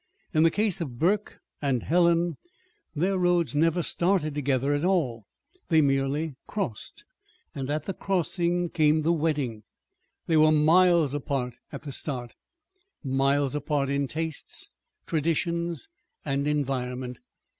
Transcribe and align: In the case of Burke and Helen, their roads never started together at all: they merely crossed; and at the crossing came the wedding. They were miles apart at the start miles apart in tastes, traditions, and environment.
In 0.33 0.41
the 0.41 0.49
case 0.49 0.81
of 0.81 0.97
Burke 0.97 1.37
and 1.61 1.83
Helen, 1.83 2.37
their 2.95 3.19
roads 3.19 3.55
never 3.55 3.83
started 3.83 4.33
together 4.33 4.73
at 4.73 4.83
all: 4.83 5.25
they 5.69 5.79
merely 5.79 6.33
crossed; 6.47 7.05
and 7.53 7.69
at 7.69 7.83
the 7.83 7.93
crossing 7.93 8.69
came 8.69 9.03
the 9.03 9.13
wedding. 9.13 9.61
They 10.25 10.37
were 10.37 10.51
miles 10.51 11.13
apart 11.13 11.53
at 11.71 11.83
the 11.83 11.91
start 11.91 12.33
miles 13.03 13.53
apart 13.53 13.89
in 13.91 14.07
tastes, 14.07 14.71
traditions, 15.05 15.87
and 16.25 16.47
environment. 16.47 17.19